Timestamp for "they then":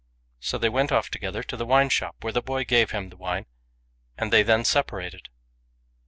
4.33-4.65